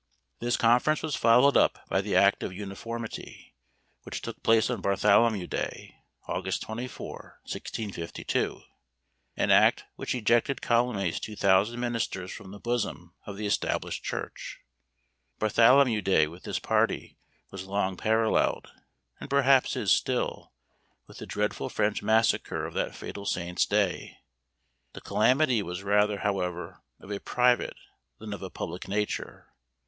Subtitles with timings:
[0.39, 3.55] This conference was followed up by the Act of Uniformity,
[4.01, 5.93] which took place on Bartholomew day,
[6.27, 8.63] August 24, 1652:
[9.37, 14.61] an act which ejected Calamy's two thousand ministers from the bosom of the established church.
[15.37, 17.19] Bartholomew day with this party
[17.51, 18.71] was long paralleled,
[19.19, 20.51] and perhaps is still,
[21.05, 24.17] with the dreadful French massacre of that fatal saint's day.
[24.93, 27.77] The calamity was rather, however, of a private
[28.17, 29.53] than of a public nature.